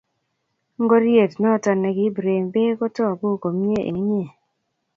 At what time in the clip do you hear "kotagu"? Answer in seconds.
2.79-3.27